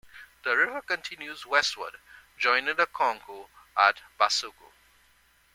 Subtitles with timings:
[0.43, 1.93] The river continues westward,
[2.35, 4.71] joining the Congo at Basoko.